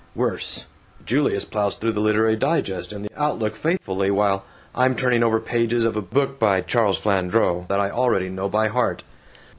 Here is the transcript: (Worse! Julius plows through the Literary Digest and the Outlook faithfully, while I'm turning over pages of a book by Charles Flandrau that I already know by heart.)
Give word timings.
(Worse! 0.15 0.65
Julius 1.05 1.45
plows 1.45 1.75
through 1.75 1.91
the 1.91 1.99
Literary 1.99 2.35
Digest 2.35 2.91
and 2.91 3.05
the 3.05 3.11
Outlook 3.15 3.55
faithfully, 3.55 4.09
while 4.09 4.43
I'm 4.73 4.95
turning 4.95 5.21
over 5.23 5.39
pages 5.39 5.85
of 5.85 5.95
a 5.95 6.01
book 6.01 6.39
by 6.39 6.61
Charles 6.61 6.97
Flandrau 6.99 7.67
that 7.67 7.79
I 7.79 7.91
already 7.91 8.29
know 8.29 8.49
by 8.49 8.67
heart.) 8.69 9.03